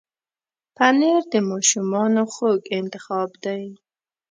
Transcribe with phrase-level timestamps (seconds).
[0.77, 3.63] پنېر د ماشومانو خوږ انتخاب دی.